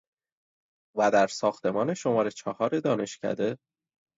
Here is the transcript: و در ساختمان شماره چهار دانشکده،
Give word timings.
و 0.97 1.11
در 1.11 1.27
ساختمان 1.27 1.93
شماره 1.93 2.31
چهار 2.31 2.79
دانشکده، 2.79 3.57